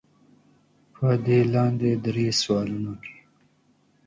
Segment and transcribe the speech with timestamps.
[0.93, 3.19] پۀ دې لاندې درې سوالونو کښې